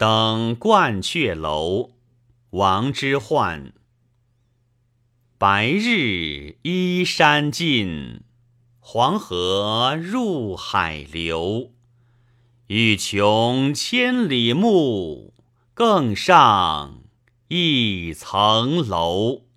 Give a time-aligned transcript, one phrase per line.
[0.00, 1.90] 登鹳雀楼
[2.52, 3.72] 王之涣。
[5.36, 8.22] 白日依山尽
[8.78, 11.72] 黄河入海流。
[12.68, 15.34] 欲穷千里目
[15.74, 17.02] 更上
[17.48, 19.49] 一层楼。